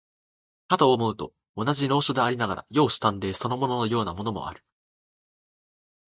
[0.67, 4.65] かと思うと、同じ能書でありながら、容姿端麗そのもののようなものもある。